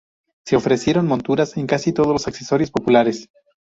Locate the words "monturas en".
1.05-1.67